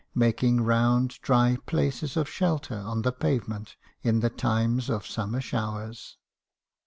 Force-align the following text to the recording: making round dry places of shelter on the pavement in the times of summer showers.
making 0.15 0.59
round 0.61 1.11
dry 1.21 1.55
places 1.67 2.17
of 2.17 2.27
shelter 2.27 2.73
on 2.73 3.03
the 3.03 3.11
pavement 3.11 3.75
in 4.01 4.19
the 4.19 4.31
times 4.31 4.89
of 4.89 5.05
summer 5.05 5.39
showers. 5.39 6.17